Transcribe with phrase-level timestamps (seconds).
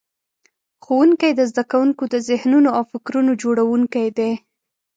[0.83, 4.31] ښوونکي د زده کوونکو د ذهنونو او فکرونو جوړونکي دي.